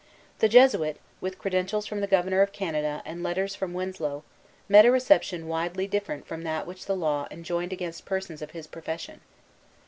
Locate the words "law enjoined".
6.95-7.71